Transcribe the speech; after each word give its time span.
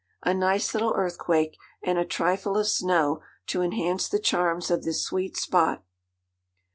A 0.23 0.33
nice 0.33 0.73
little 0.73 0.95
earthquake 0.97 1.59
and 1.83 1.99
a 1.99 2.05
trifle 2.05 2.57
of 2.57 2.67
snow 2.67 3.21
to 3.45 3.61
enhance 3.61 4.09
the 4.09 4.17
charms 4.17 4.71
of 4.71 4.81
this 4.81 5.05
sweet 5.05 5.37
spot. 5.37 5.83